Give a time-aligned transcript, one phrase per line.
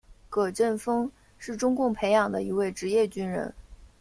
[0.31, 3.53] 葛振峰是中共培养的一位职业军人。